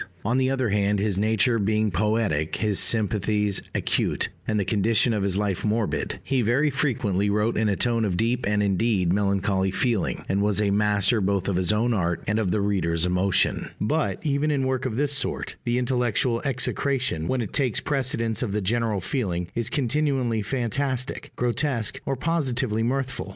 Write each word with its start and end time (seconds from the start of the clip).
On 0.25 0.39
the 0.39 0.49
other 0.49 0.69
hand, 0.69 0.97
his 0.97 1.19
nature 1.19 1.59
being 1.59 1.91
poetic, 1.91 2.55
his 2.55 2.79
sympathies 2.79 3.61
acute, 3.75 4.29
and 4.47 4.59
the 4.59 4.65
condition 4.65 5.13
of 5.13 5.21
his 5.21 5.37
life 5.37 5.63
morbid, 5.63 6.19
he 6.23 6.41
very 6.41 6.71
frequently 6.71 7.29
wrote 7.29 7.55
in 7.55 7.69
a 7.69 7.75
tone 7.75 8.03
of 8.03 8.17
deep 8.17 8.47
and 8.47 8.63
indeed 8.63 9.13
melancholy 9.13 9.69
feeling, 9.69 10.25
and 10.27 10.41
was 10.41 10.59
a 10.59 10.71
master 10.71 11.21
both 11.21 11.47
of 11.47 11.55
his 11.55 11.71
own 11.71 11.93
art 11.93 12.23
and 12.25 12.39
of 12.39 12.49
the 12.49 12.61
reader's 12.61 13.05
emotion; 13.05 13.69
but, 13.79 14.17
even 14.23 14.49
in 14.49 14.65
work 14.65 14.87
of 14.87 14.97
this 14.97 15.13
sort, 15.13 15.55
the 15.65 15.77
intellectual 15.77 16.41
execration, 16.45 17.27
when 17.27 17.39
it 17.43 17.53
takes 17.53 17.79
precedence 17.79 18.41
of 18.41 18.53
the 18.53 18.61
general 18.61 19.01
feeling, 19.01 19.49
is 19.53 19.69
continually 19.69 20.41
fantastic, 20.41 21.31
grotesque, 21.35 22.01
or 22.07 22.15
positively 22.15 22.81
mirthful. 22.81 23.29